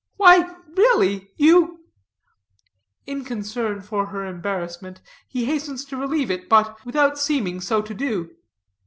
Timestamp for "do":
7.93-8.31